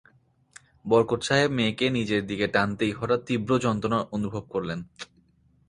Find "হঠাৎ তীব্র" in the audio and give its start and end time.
2.91-3.51